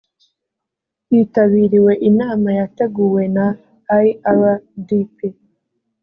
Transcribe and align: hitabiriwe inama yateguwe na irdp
hitabiriwe 1.09 1.91
inama 2.09 2.49
yateguwe 2.59 3.23
na 3.35 3.47
irdp 4.03 5.19